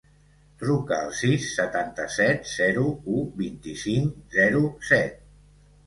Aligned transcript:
Truca 0.61 0.97
al 1.07 1.11
sis, 1.17 1.45
setanta-set, 1.59 2.49
zero, 2.55 2.89
u, 3.19 3.23
vint-i-cinc, 3.45 4.21
zero, 4.41 4.69
set. 4.93 5.27